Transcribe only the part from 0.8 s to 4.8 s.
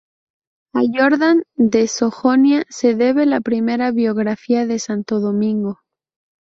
Jordán de Sajonia se debe la primera biografía de